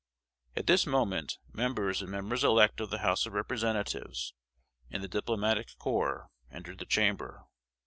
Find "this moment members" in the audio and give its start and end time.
0.65-2.01